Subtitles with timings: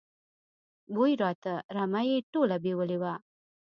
[0.93, 3.13] بوی راته، رمه یې ټوله بېولې وه.